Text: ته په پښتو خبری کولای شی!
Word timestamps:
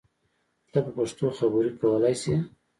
ته 0.71 0.79
په 0.85 0.91
پښتو 0.97 1.27
خبری 1.37 1.71
کولای 1.79 2.15
شی! 2.21 2.35